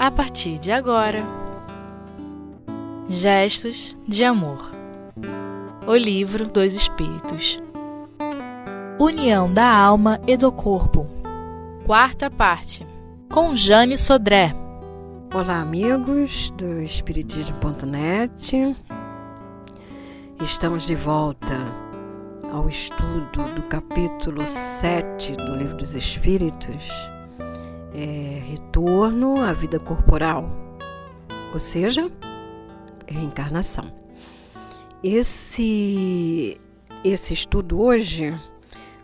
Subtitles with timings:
[0.00, 1.22] a partir de agora.
[3.06, 4.70] Gestos de Amor.
[5.86, 7.60] O Livro dos Espíritos.
[8.98, 11.06] União da Alma e do Corpo.
[11.84, 12.86] Quarta parte.
[13.30, 14.54] Com Jane Sodré.
[15.34, 18.74] Olá, amigos do Espiritismo.net.
[20.42, 21.58] Estamos de volta
[22.50, 26.88] ao estudo do capítulo 7 do Livro dos Espíritos,
[27.94, 30.48] é, Retorno à Vida Corporal,
[31.52, 32.10] ou seja,
[33.06, 33.92] reencarnação.
[35.02, 36.60] Esse,
[37.04, 38.38] esse estudo hoje,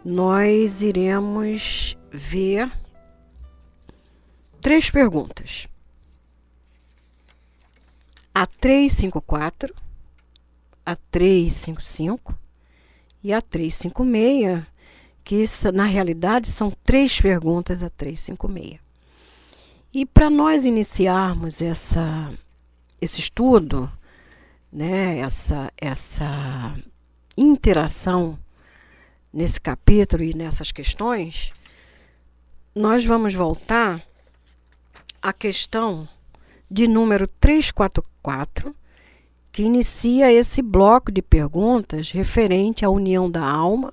[0.05, 2.71] nós iremos ver
[4.61, 5.69] três perguntas
[8.35, 9.75] a 354,
[10.85, 12.35] a 355
[13.25, 14.63] e a 356,
[15.27, 15.45] que
[15.75, 18.79] na realidade são três perguntas a 356.
[19.93, 22.33] E para nós iniciarmos essa,
[23.01, 23.91] esse estudo,
[24.73, 26.79] né, essa, essa
[27.37, 28.39] interação
[29.33, 31.53] nesse capítulo e nessas questões,
[32.73, 34.01] nós vamos voltar
[35.21, 36.09] à questão
[36.71, 38.73] de número 344,
[39.51, 43.93] que inicia esse bloco de perguntas referente à união da alma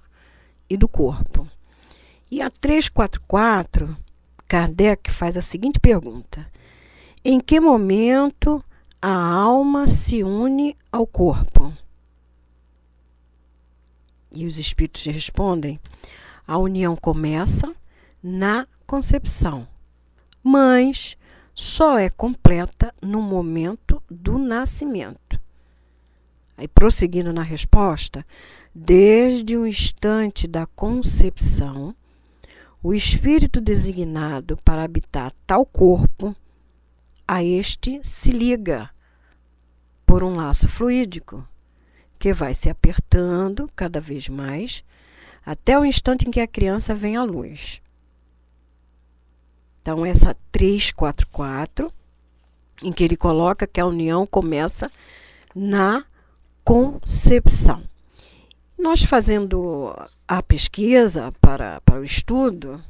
[0.74, 1.48] e do corpo.
[2.32, 3.96] E a 344,
[4.48, 6.48] Kardec faz a seguinte pergunta:
[7.24, 8.64] Em que momento
[9.00, 11.72] a alma se une ao corpo?
[14.34, 15.80] E os espíritos respondem:
[16.48, 17.72] a união começa
[18.22, 19.68] na concepção,
[20.42, 21.16] mas
[21.54, 25.40] só é completa no momento do nascimento.
[26.58, 28.26] Aí, prosseguindo na resposta,
[28.74, 31.96] desde o instante da concepção,
[32.82, 36.36] o espírito designado para habitar tal corpo,
[37.28, 38.90] a este se liga
[40.06, 41.47] por um laço fluídico,
[42.18, 44.84] que vai se apertando cada vez mais
[45.46, 47.81] até o instante em que a criança vem à luz.
[49.81, 51.92] Então, essa 344,
[52.81, 54.90] em que ele coloca que a união começa
[55.53, 56.06] na
[56.64, 57.84] concepção.
[58.84, 59.96] Nós fazendo
[60.28, 62.84] a pesquisa para, para o estudo,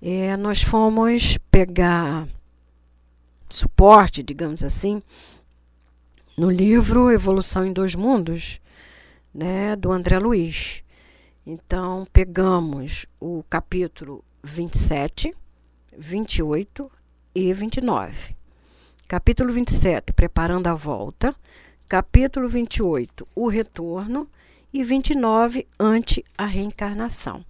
[0.00, 2.26] é, nós fomos pegar
[3.50, 5.02] suporte, digamos assim,
[6.38, 8.62] no livro Evolução em Dois Mundos,
[9.32, 10.82] né, do André Luiz.
[11.46, 15.34] Então, pegamos o capítulo 27,
[15.98, 16.90] 28
[17.34, 18.34] e 29.
[19.06, 21.36] Capítulo 27, Preparando a Volta.
[21.86, 24.26] Capítulo 28, O Retorno.
[24.72, 27.44] E 29, Ante a Reencarnação.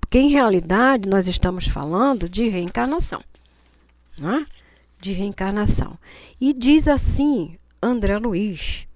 [0.00, 3.22] Porque, em realidade, nós estamos falando de reencarnação.
[4.16, 4.46] Né?
[5.00, 5.98] De reencarnação.
[6.40, 8.88] E diz assim André Luiz: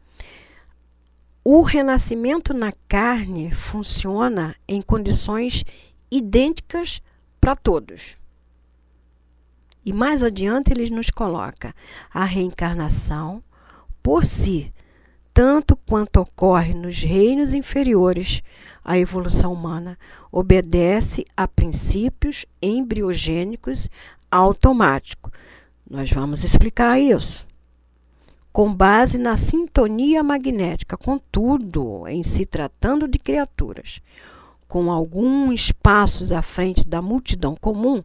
[1.45, 5.65] o renascimento na carne funciona em condições
[6.09, 7.03] idênticas
[7.41, 8.17] para todos.
[9.85, 11.75] E mais adiante ele nos coloca
[12.15, 13.43] a reencarnação
[14.01, 14.73] por si,
[15.35, 18.43] tanto quanto ocorre nos reinos inferiores,
[18.85, 19.99] a evolução humana
[20.31, 23.89] obedece a princípios embriogênicos
[24.31, 25.33] automáticos.
[25.89, 27.47] Nós vamos explicar isso.
[28.53, 34.03] Com base na sintonia magnética, contudo, em se tratando de criaturas
[34.73, 38.03] com alguns espaços à frente da multidão comum,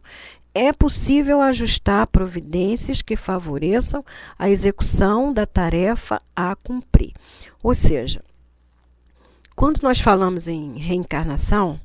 [0.54, 4.04] é possível ajustar providências que favoreçam
[4.38, 7.12] a execução da tarefa a cumprir.
[7.62, 8.22] Ou seja,
[9.54, 11.80] quando nós falamos em reencarnação,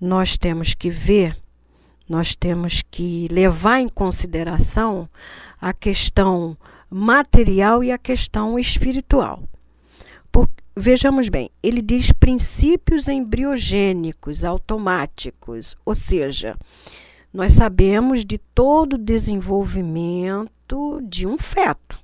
[0.00, 1.36] nós temos que ver,
[2.08, 5.08] nós temos que levar em consideração
[5.60, 6.56] a questão
[6.88, 9.42] material e a questão espiritual.
[10.76, 16.56] Vejamos bem, ele diz princípios embriogênicos automáticos, ou seja,
[17.32, 21.98] nós sabemos de todo o desenvolvimento de um feto.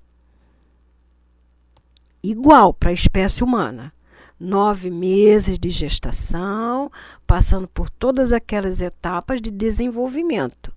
[2.22, 3.92] Igual para a espécie humana.
[4.38, 6.90] Nove meses de gestação,
[7.26, 10.72] passando por todas aquelas etapas de desenvolvimento.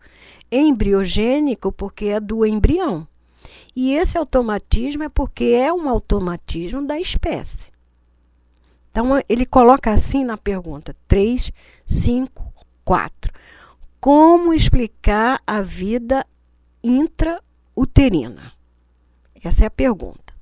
[0.52, 3.08] Embriogênico, porque é do embrião.
[3.76, 7.72] E esse automatismo é porque é um automatismo da espécie.
[8.92, 11.52] Então, ele coloca assim na pergunta 3,
[11.86, 12.54] 5,
[12.84, 13.39] 4.
[14.00, 16.26] Como explicar a vida
[16.82, 18.54] intrauterina?
[19.44, 20.34] Essa é a pergunta.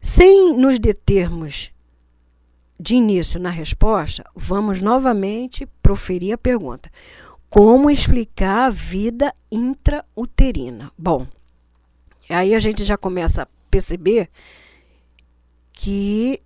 [0.00, 1.72] Sem nos determos
[2.78, 6.92] de início na resposta, vamos novamente proferir a pergunta:
[7.48, 10.92] como explicar a vida intrauterina.
[10.96, 11.26] Bom,
[12.28, 14.28] aí a gente já começa a perceber
[15.72, 16.40] que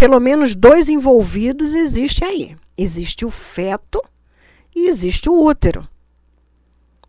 [0.00, 2.56] pelo menos dois envolvidos existem aí.
[2.74, 4.02] Existe o feto
[4.74, 5.86] e existe o útero.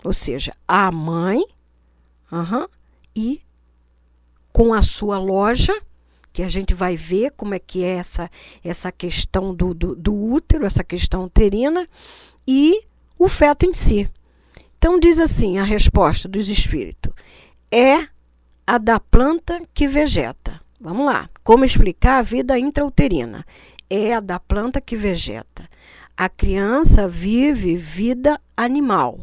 [0.03, 1.41] Ou seja, a mãe
[3.15, 3.39] e
[4.51, 5.73] com a sua loja,
[6.33, 8.29] que a gente vai ver como é que é essa,
[8.61, 11.87] essa questão do, do, do útero, essa questão uterina,
[12.45, 12.83] e
[13.17, 14.09] o feto em si.
[14.77, 17.13] Então diz assim a resposta dos espíritos:
[17.71, 18.05] é
[18.67, 20.59] a da planta que vegeta.
[20.77, 21.29] Vamos lá.
[21.43, 23.45] Como explicar a vida intrauterina?
[23.89, 25.69] É a da planta que vegeta.
[26.15, 29.19] A criança vive vida animal.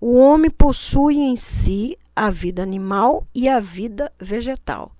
[0.00, 4.92] O homem possui em si a vida animal e a vida vegetal,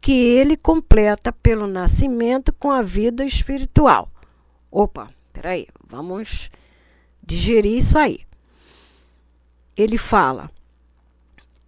[0.00, 4.10] que ele completa pelo nascimento com a vida espiritual.
[4.70, 6.50] Opa, peraí, vamos
[7.22, 8.20] digerir isso aí.
[9.76, 10.50] Ele fala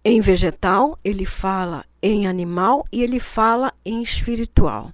[0.03, 4.93] em vegetal, ele fala em animal e ele fala em espiritual.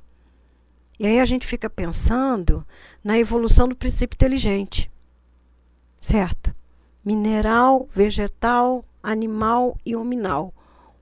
[0.98, 2.66] E aí a gente fica pensando
[3.04, 4.90] na evolução do princípio inteligente.
[6.00, 6.56] Certo?
[7.04, 10.54] Mineral, vegetal, animal e hominal.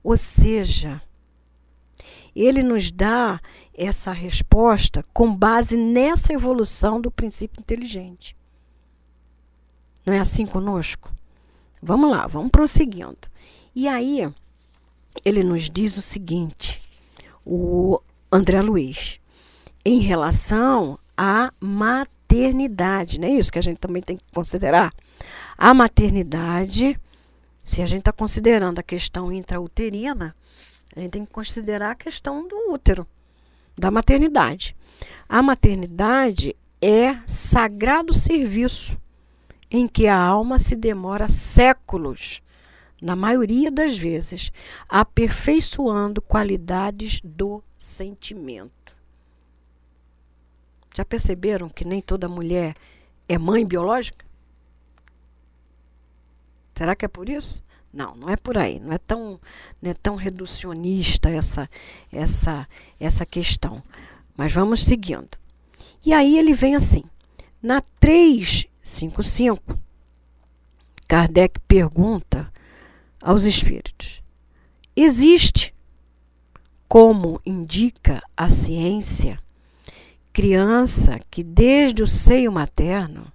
[0.04, 1.00] Ou seja,
[2.36, 3.40] ele nos dá
[3.72, 8.36] essa resposta com base nessa evolução do princípio inteligente.
[10.04, 11.12] Não é assim conosco?
[11.84, 13.30] Vamos lá, vamos prosseguindo.
[13.76, 14.28] E aí,
[15.24, 16.82] ele nos diz o seguinte,
[17.46, 18.00] o
[18.32, 19.20] André Luiz,
[19.84, 24.94] em relação à maternidade, não é isso que a gente também tem que considerar?
[25.58, 27.00] A maternidade,
[27.62, 30.36] se a gente está considerando a questão intrauterina,
[30.96, 33.06] a gente tem que considerar a questão do útero,
[33.78, 34.76] da maternidade.
[35.28, 38.98] A maternidade é sagrado serviço
[39.72, 42.42] em que a alma se demora séculos
[43.02, 44.52] na maioria das vezes,
[44.88, 48.96] aperfeiçoando qualidades do sentimento.
[50.96, 52.76] Já perceberam que nem toda mulher
[53.28, 54.26] é mãe biológica?
[56.76, 57.64] Será que é por isso?
[57.92, 58.80] Não, não é por aí.
[58.80, 59.40] Não é tão,
[59.82, 61.70] não é tão reducionista essa,
[62.12, 62.68] essa,
[63.00, 63.84] essa questão.
[64.36, 65.38] Mas vamos seguindo.
[66.06, 67.04] E aí ele vem assim.
[67.62, 69.78] Na 355,
[71.08, 72.52] Kardec pergunta
[73.22, 74.22] aos espíritos.
[74.96, 75.74] Existe,
[76.88, 79.40] como indica a ciência,
[80.34, 83.32] criança que desde o seio materno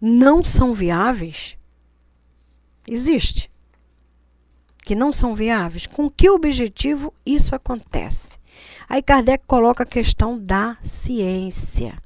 [0.00, 1.56] não são viáveis?
[2.86, 3.50] Existe.
[4.84, 5.86] Que não são viáveis.
[5.86, 8.38] Com que objetivo isso acontece?
[8.88, 12.03] Aí Kardec coloca a questão da ciência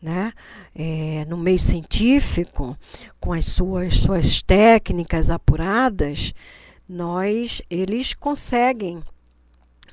[0.00, 0.32] né?
[0.74, 2.76] É, no meio científico,
[3.20, 6.32] com as suas, suas técnicas apuradas,
[6.88, 9.02] nós eles conseguem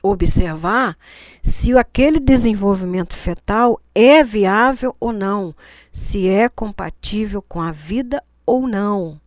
[0.01, 0.98] observar
[1.42, 5.54] se aquele desenvolvimento fetal é viável ou não,
[5.92, 9.19] se é compatível com a vida ou não.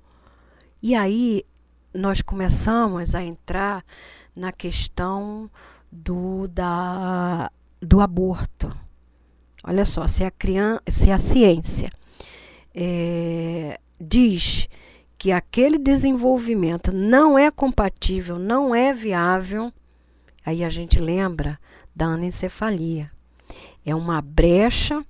[0.82, 1.44] E aí
[1.92, 3.84] nós começamos a entrar
[4.34, 5.50] na questão
[5.90, 7.50] do, da,
[7.80, 8.74] do aborto.
[9.64, 11.90] Olha só, se a, criança, se a ciência
[12.74, 14.68] é, diz
[15.18, 19.70] que aquele desenvolvimento não é compatível, não é viável,
[20.44, 21.58] aí a gente lembra
[21.94, 23.10] da anencefalia.
[23.84, 25.04] É uma brecha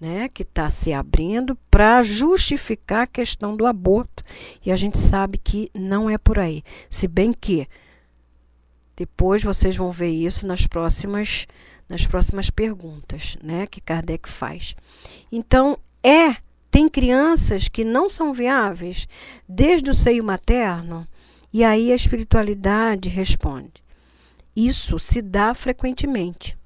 [0.00, 4.22] né, que está se abrindo para justificar a questão do aborto.
[4.64, 6.62] E a gente sabe que não é por aí.
[6.88, 7.66] Se bem que
[8.96, 11.46] depois vocês vão ver isso nas próximas
[11.88, 14.74] nas próximas perguntas, né, que Kardec faz.
[15.30, 16.36] Então, é
[16.68, 19.06] tem crianças que não são viáveis
[19.48, 21.06] desde o seio materno,
[21.52, 23.82] e aí a espiritualidade responde.
[24.54, 26.58] Isso se dá frequentemente.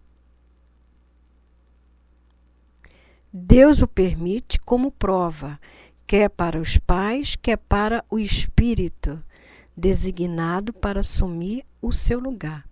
[3.33, 5.61] Deus o permite como prova,
[6.07, 9.23] quer para os pais, quer para o espírito,
[9.77, 12.65] designado para assumir o seu lugar.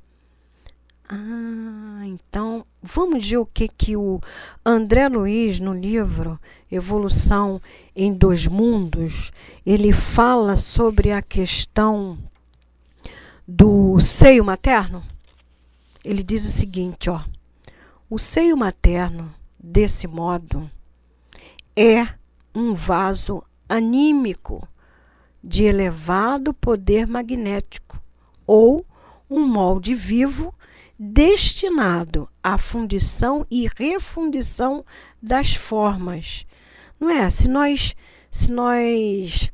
[1.09, 4.21] Ah, então vamos ver o que que o
[4.63, 6.39] André Luiz no livro
[6.71, 7.63] Evolução
[7.97, 9.33] em Dois Mundos,
[9.65, 12.19] ele fala sobre a questão
[13.47, 15.03] do seio materno.
[16.05, 17.23] Ele diz o seguinte, ó:
[18.11, 20.71] O seio materno, desse modo,
[21.75, 22.07] é
[22.55, 24.69] um vaso anímico
[25.43, 27.99] de elevado poder magnético
[28.47, 28.85] ou
[29.31, 30.55] um molde vivo
[30.99, 34.85] destinado à fundição e refundição
[35.23, 36.45] das formas,
[36.99, 37.31] Não é?
[37.31, 37.95] Se nós,
[38.31, 39.51] se nós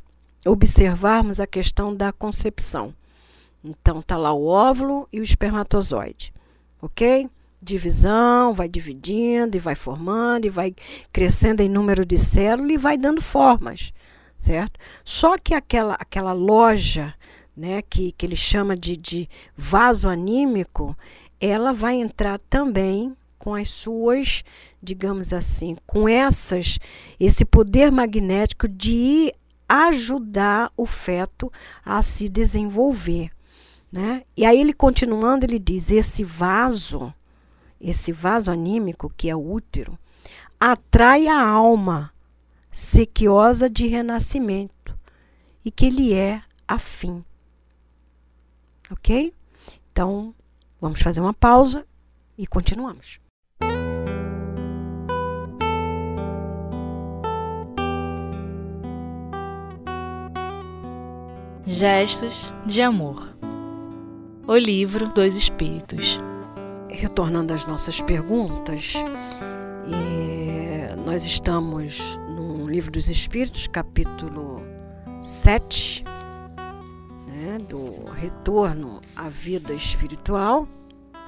[0.47, 2.95] observarmos a questão da concepção.
[3.63, 6.33] Então, tá lá o óvulo e o espermatozoide,
[6.83, 7.29] ok?
[7.63, 10.75] Divisão, vai dividindo e vai formando e vai
[11.11, 13.93] crescendo em número de células e vai dando formas,
[14.39, 14.79] certo?
[15.03, 17.15] Só que aquela, aquela loja,
[17.57, 20.97] né, que, que ele chama de, de vaso anímico,
[21.41, 24.43] ela vai entrar também com as suas,
[24.83, 26.79] digamos assim, com essas,
[27.21, 29.33] esse poder magnético de
[29.69, 31.53] ajudar o feto
[31.85, 33.31] a se desenvolver.
[33.93, 34.23] Né?
[34.37, 37.13] E aí ele continuando, ele diz: esse vaso,
[37.81, 39.99] esse vaso anímico, que é o útero,
[40.59, 42.13] atrai a alma
[42.73, 44.99] sequiosa de renascimento
[45.65, 47.25] e que ele é afim.
[48.91, 49.33] Ok?
[49.91, 50.35] Então,
[50.81, 51.87] vamos fazer uma pausa
[52.37, 53.19] e continuamos.
[61.67, 63.35] Gestos de Amor.
[64.47, 66.21] O livro dos Espíritos.
[66.89, 68.95] Retornando às nossas perguntas,
[69.91, 74.63] é, nós estamos no Livro dos Espíritos, capítulo
[75.21, 76.14] 7, né,
[77.65, 80.69] do retorno à vida espiritual,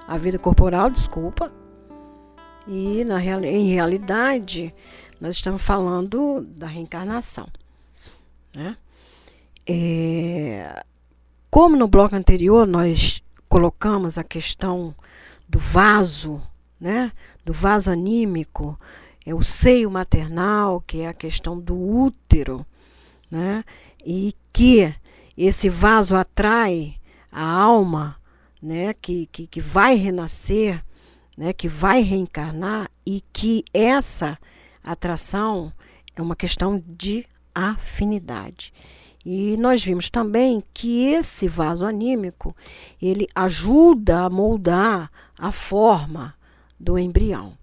[0.06, 1.52] à vida corporal, desculpa.
[2.68, 4.74] E na, em realidade,
[5.20, 7.48] nós estamos falando da reencarnação.
[8.54, 8.76] Né?
[9.66, 10.84] É,
[11.50, 14.94] como no bloco anterior nós colocamos a questão
[15.48, 16.42] do vaso,
[16.80, 17.12] né,
[17.44, 18.78] do vaso anímico,
[19.24, 22.66] é o seio maternal, que é a questão do útero,
[23.30, 23.64] né,
[24.04, 24.94] e que
[25.44, 26.96] esse vaso atrai
[27.30, 28.16] a alma,
[28.62, 30.82] né, que, que, que vai renascer,
[31.36, 34.38] né, que vai reencarnar e que essa
[34.82, 35.72] atração
[36.14, 38.72] é uma questão de afinidade.
[39.24, 42.56] E nós vimos também que esse vaso anímico,
[43.02, 46.34] ele ajuda a moldar a forma
[46.78, 47.58] do embrião.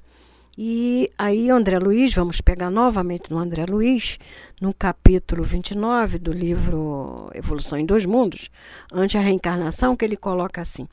[0.55, 4.19] E aí, André Luiz, vamos pegar novamente no André Luiz,
[4.62, 8.51] no capítulo 29 do livro Evolução em Dois Mundos,
[8.91, 10.88] ante a reencarnação, que ele coloca assim: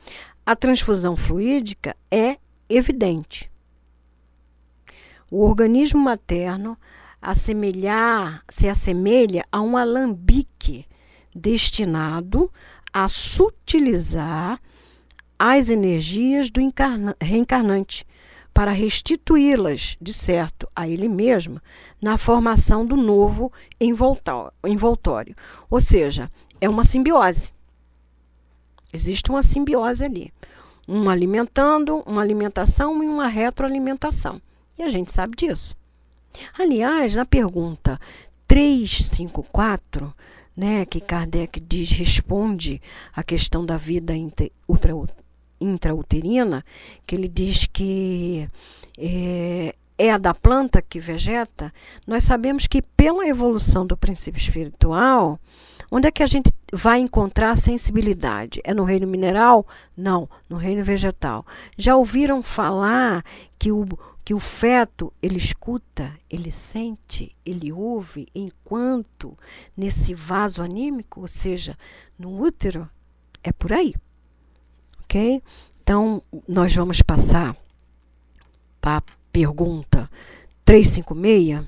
[0.47, 2.39] a transfusão fluídica é
[2.71, 3.51] evidente.
[5.31, 6.75] O organismo materno
[7.21, 10.87] assemelhar, se assemelha a um alambique
[11.35, 12.51] destinado
[12.91, 14.59] a sutilizar
[15.39, 16.61] as energias do
[17.21, 18.07] reencarnante
[18.53, 21.61] para restituí-las, de certo, a ele mesmo,
[22.01, 25.35] na formação do novo envoltório.
[25.69, 26.31] Ou seja,
[26.61, 27.53] é uma simbiose.
[28.93, 30.33] Existe uma simbiose ali.
[30.87, 34.41] Um alimentando, uma alimentação e uma retroalimentação.
[34.79, 35.77] E a gente sabe disso.
[36.59, 38.01] Aliás, na pergunta
[38.49, 40.13] 354,
[40.57, 42.83] né, que Kardec diz, responde
[43.15, 44.15] a questão da vida
[45.61, 46.65] intrauterina,
[47.07, 48.49] que ele diz que
[48.99, 51.73] é, é a da planta que vegeta,
[52.07, 55.39] nós sabemos que pela evolução do princípio espiritual,
[55.91, 58.61] onde é que a gente vai encontrar sensibilidade?
[58.65, 59.67] É no reino mineral?
[59.97, 61.45] Não, no reino vegetal.
[61.77, 63.25] Já ouviram falar
[63.59, 63.87] que o,
[64.25, 69.37] que o feto ele escuta, ele sente, ele ouve enquanto
[69.77, 71.77] nesse vaso anímico, ou seja,
[72.19, 72.89] no útero,
[73.43, 73.95] é por aí.
[75.11, 75.43] Ok?
[75.83, 77.57] Então, nós vamos passar
[78.81, 79.03] para a
[79.33, 80.09] pergunta
[80.65, 81.67] 356.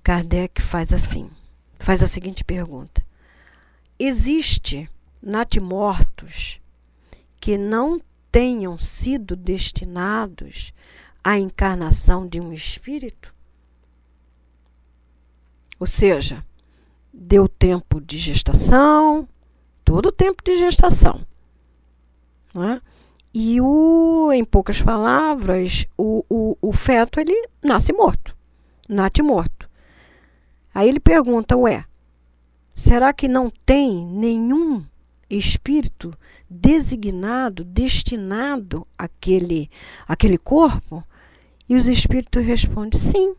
[0.00, 1.28] Kardec faz assim:
[1.76, 3.04] faz a seguinte pergunta:
[3.98, 4.88] Existe
[5.20, 6.60] natimortos
[7.40, 8.00] que não
[8.30, 10.72] tenham sido destinados
[11.24, 13.34] a encarnação de um espírito?
[15.80, 16.46] Ou seja,
[17.12, 19.28] deu tempo de gestação,
[19.84, 21.26] todo o tempo de gestação.
[22.54, 22.80] É?
[23.34, 28.36] E o, em poucas palavras, o, o, o feto ele nasce morto,
[28.86, 29.68] nasce morto.
[30.74, 31.84] Aí ele pergunta, ué,
[32.74, 34.84] será que não tem nenhum
[35.30, 36.16] espírito
[36.48, 39.70] designado, destinado àquele,
[40.06, 41.02] àquele corpo?
[41.66, 43.34] E os espíritos respondem: sim.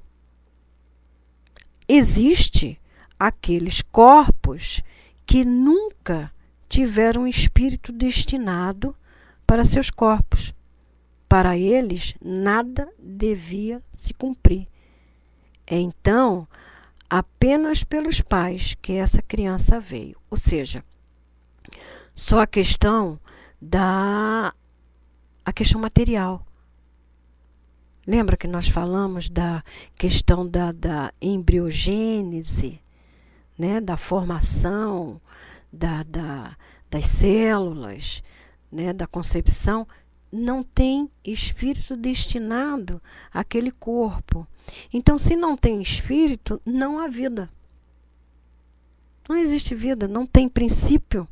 [1.88, 2.80] Existe
[3.20, 4.82] aqueles corpos
[5.26, 6.32] que nunca
[6.68, 8.96] tiveram espírito destinado
[9.46, 10.54] para seus corpos.
[11.28, 14.68] Para eles, nada devia se cumprir.
[15.66, 16.48] É então
[17.10, 20.18] apenas pelos pais que essa criança veio.
[20.30, 20.84] Ou seja,
[22.14, 23.20] só a questão
[23.62, 24.54] da
[25.46, 26.46] a questão material
[28.06, 29.64] Lembra que nós falamos da
[29.96, 32.82] questão da, da embriogênese,
[33.58, 33.80] né?
[33.80, 35.22] da formação
[35.72, 36.58] da, da,
[36.92, 38.22] das células,
[38.74, 38.92] né?
[38.92, 39.88] da concepção?
[40.32, 43.02] Não tem espírito destinado
[43.32, 44.48] àquele corpo.
[44.92, 47.50] Então, se não tem espírito, não há vida.
[49.30, 51.28] Não existe vida, não tem princípio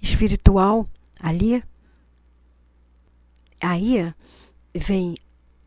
[0.00, 0.88] espiritual
[1.20, 1.62] ali.
[3.60, 4.12] Aí
[4.74, 5.16] vem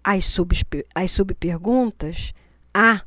[0.04, 0.56] as, sub,
[0.94, 2.34] as subperguntas
[2.74, 3.02] A,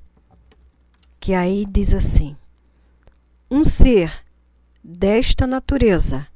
[1.21, 2.37] que aí diz assim:
[3.51, 4.22] um ser
[4.83, 6.27] desta natureza,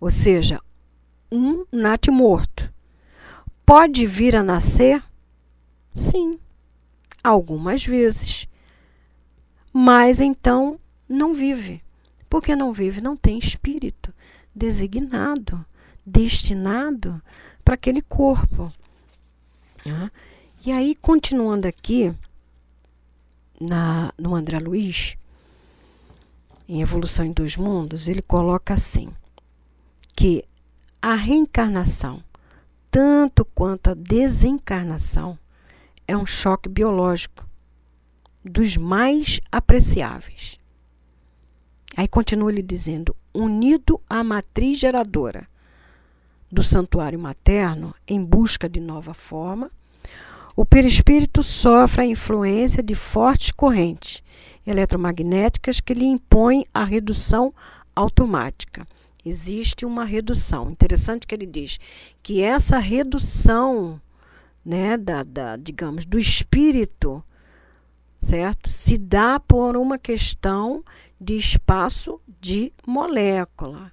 [0.00, 0.60] ou seja,
[1.30, 2.72] um nat morto,
[3.64, 5.02] pode vir a nascer?
[5.94, 6.38] Sim,
[7.22, 8.46] algumas vezes.
[9.72, 11.82] Mas então não vive.
[12.28, 14.12] Porque não vive, não tem espírito
[14.54, 15.64] designado,
[16.04, 17.20] destinado
[17.64, 18.72] para aquele corpo.
[19.84, 20.10] Né?
[20.64, 22.12] E aí, continuando aqui,
[23.60, 25.16] na, no André Luiz,
[26.68, 29.08] em Evolução em Dois Mundos, ele coloca assim:
[30.14, 30.44] que
[31.00, 32.22] a reencarnação,
[32.90, 35.38] tanto quanto a desencarnação,
[36.08, 37.46] é um choque biológico
[38.44, 40.58] dos mais apreciáveis.
[41.96, 45.46] Aí continua ele dizendo: unido à matriz geradora
[46.50, 49.70] do santuário materno em busca de nova forma,
[50.54, 54.22] o perispírito sofre a influência de fortes correntes
[54.66, 57.54] eletromagnéticas que lhe impõem a redução
[57.94, 58.86] automática.
[59.24, 60.70] Existe uma redução.
[60.70, 61.78] Interessante que ele diz
[62.22, 64.00] que essa redução,
[64.64, 67.22] né, da, da digamos, do espírito,
[68.20, 70.84] certo, se dá por uma questão
[71.20, 73.92] de espaço de molécula.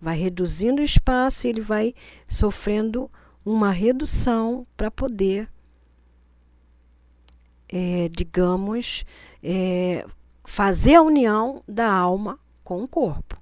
[0.00, 1.94] Vai reduzindo o espaço e ele vai
[2.26, 3.10] sofrendo
[3.44, 5.48] uma redução para poder,
[7.72, 9.04] é, digamos,
[9.42, 10.04] é,
[10.44, 13.36] fazer a união da alma com o corpo.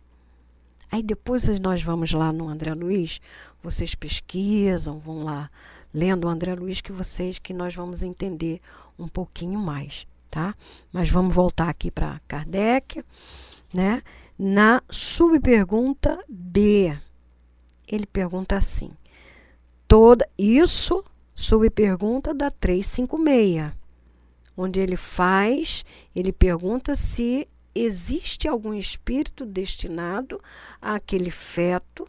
[0.90, 3.20] Aí depois nós vamos lá no André Luiz,
[3.62, 5.50] vocês pesquisam, vão lá
[5.92, 8.60] lendo o André Luiz que vocês que nós vamos entender
[8.98, 10.54] um pouquinho mais tá?
[10.92, 13.04] Mas vamos voltar aqui para Kardec,
[13.72, 14.02] né?
[14.38, 16.96] Na subpergunta B,
[17.86, 18.90] ele pergunta assim:
[19.86, 23.72] toda isso subpergunta da 356,
[24.58, 30.42] onde ele faz, ele pergunta se existe algum espírito destinado
[30.82, 32.08] àquele feto,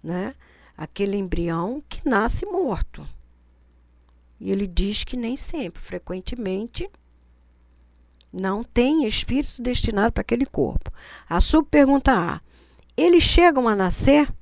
[0.00, 0.36] né?
[0.76, 3.06] Aquele embrião que nasce morto.
[4.38, 6.88] E ele diz que nem sempre, frequentemente
[8.32, 10.92] não tem espírito destinado para aquele corpo.
[11.28, 12.40] A subpergunta A:
[12.96, 14.32] eles chegam a nascer?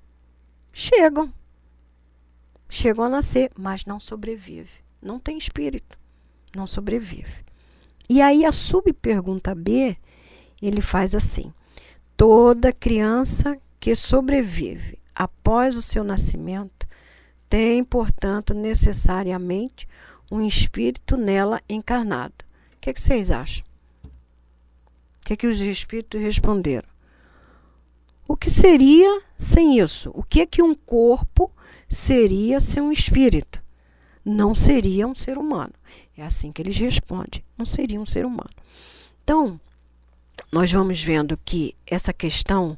[0.71, 1.33] Chegam.
[2.69, 4.85] Chegam a nascer, mas não sobrevive.
[5.01, 5.99] Não tem espírito.
[6.55, 7.45] Não sobrevive.
[8.09, 9.97] E aí a subpergunta B,
[10.61, 11.53] ele faz assim:
[12.17, 16.87] toda criança que sobrevive após o seu nascimento
[17.49, 19.89] tem, portanto, necessariamente
[20.31, 22.35] um espírito nela encarnado.
[22.77, 23.69] O que, que vocês acham?
[25.29, 26.89] que, é que os espíritos responderam?
[28.27, 30.11] O que seria sem isso?
[30.15, 31.53] O que que um corpo
[31.87, 33.63] seria sem um espírito?
[34.25, 35.75] Não seria um ser humano.
[36.19, 37.45] É assim que eles respondem.
[37.57, 38.51] Não seria um ser humano.
[39.23, 39.59] Então,
[40.51, 42.77] nós vamos vendo que essa questão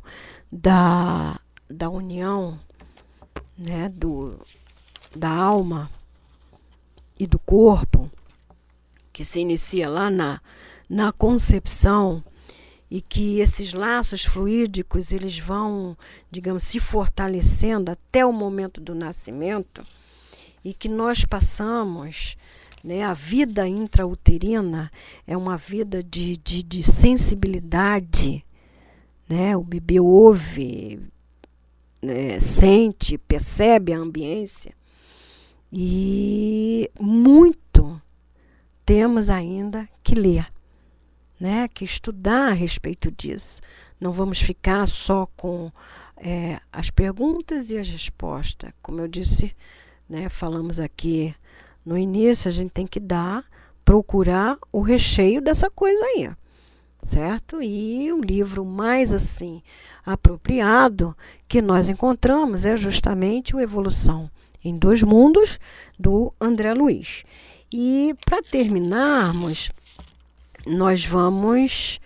[0.52, 2.60] da, da união
[3.56, 4.38] né, do,
[5.16, 5.90] da alma
[7.18, 8.10] e do corpo,
[9.10, 10.40] que se inicia lá na,
[10.88, 12.22] na concepção
[12.90, 15.96] e que esses laços fluídicos eles vão,
[16.30, 19.82] digamos, se fortalecendo até o momento do nascimento
[20.62, 22.36] e que nós passamos,
[22.82, 24.90] né, a vida intrauterina
[25.26, 28.44] é uma vida de, de, de sensibilidade,
[29.28, 31.00] né, o bebê ouve,
[32.02, 34.74] né, sente, percebe a ambiência.
[35.72, 38.00] E muito
[38.84, 40.46] temos ainda que ler
[41.40, 43.62] né, que estudar a respeito disso.
[43.98, 45.72] Não vamos ficar só com
[46.18, 48.72] é, as perguntas e as respostas.
[48.82, 49.56] Como eu disse,
[50.06, 51.34] né, falamos aqui
[51.84, 53.44] no início, a gente tem que dar,
[53.84, 56.30] procurar o recheio dessa coisa aí,
[57.02, 57.62] certo?
[57.62, 59.62] E o livro mais assim
[60.04, 61.16] apropriado
[61.48, 64.30] que nós encontramos é justamente o Evolução
[64.64, 65.58] em Dois Mundos
[65.98, 67.24] do André Luiz.
[67.72, 69.70] E para terminarmos,
[70.66, 72.00] nós vamos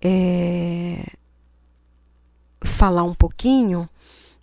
[0.00, 1.06] é,
[2.62, 3.88] falar um pouquinho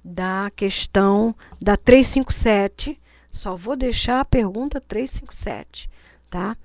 [0.04, 3.01] da questão da 357.
[3.32, 5.90] Só vou deixar a pergunta 357,
[6.30, 6.58] tá?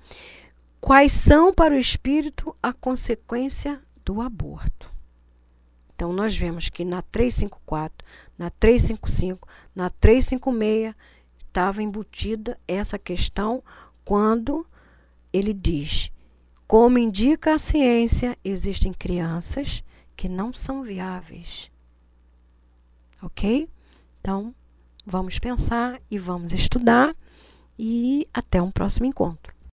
[0.79, 4.91] Quais são para o espírito a consequência do aborto?
[5.95, 8.05] Então, nós vemos que na 354,
[8.37, 10.93] na 355, na 356,
[11.37, 13.63] estava embutida essa questão
[14.05, 14.67] quando
[15.33, 16.11] ele diz:
[16.67, 19.81] como indica a ciência, existem crianças
[20.15, 21.71] que não são viáveis.
[23.21, 23.69] Ok?
[24.19, 24.53] Então,
[25.07, 27.15] vamos pensar e vamos estudar.
[27.79, 29.56] E até um próximo encontro.